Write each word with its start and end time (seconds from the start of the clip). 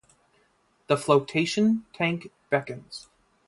The 0.87 0.97
flotation 0.97 1.85
tank 1.93 2.31
beckons. 2.49 3.07